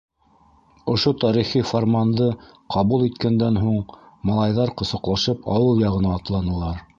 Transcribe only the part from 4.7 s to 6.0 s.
ҡосаҡлашып ауыл